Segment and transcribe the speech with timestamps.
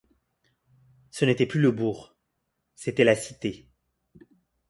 [1.11, 2.15] Ce n’était plus le bourg,
[2.73, 3.67] c’était la cité.